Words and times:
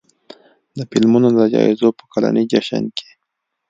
د 0.77 0.79
فلمونو 0.89 1.27
د 1.37 1.39
جایزو 1.53 1.87
په 1.97 2.03
کلني 2.13 2.43
جشن 2.51 2.83
کې 2.97 3.09